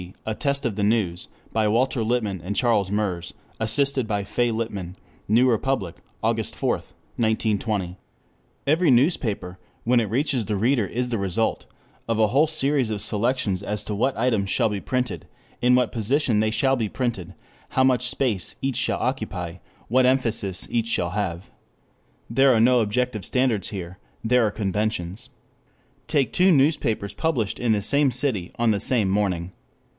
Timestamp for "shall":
14.49-14.69, 16.51-16.75, 18.77-18.97, 20.87-21.11